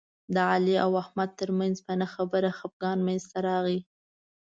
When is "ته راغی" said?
3.31-3.79